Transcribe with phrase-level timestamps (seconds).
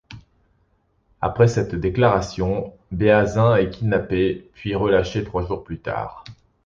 [1.21, 6.23] Après cette déclaration, Béhanzin est kidnappé, puis relâché trois jours plus tard.